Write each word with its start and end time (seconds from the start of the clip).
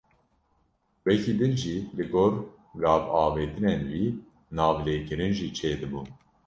Wekî 1.05 1.33
din 1.39 1.53
jî, 1.61 1.75
li 1.97 2.05
gor 2.13 2.33
gavavêtinên 2.81 3.79
wî 3.89 4.05
navlêkirin 4.57 5.31
jî 5.37 5.47
çêdibûn. 5.57 6.07